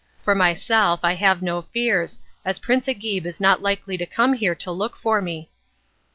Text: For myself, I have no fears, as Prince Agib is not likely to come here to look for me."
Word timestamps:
For 0.23 0.33
myself, 0.33 1.01
I 1.03 1.13
have 1.13 1.43
no 1.43 1.61
fears, 1.61 2.17
as 2.43 2.57
Prince 2.57 2.87
Agib 2.87 3.27
is 3.27 3.39
not 3.39 3.61
likely 3.61 3.97
to 3.97 4.05
come 4.07 4.33
here 4.33 4.55
to 4.55 4.71
look 4.71 4.95
for 4.95 5.21
me." 5.21 5.51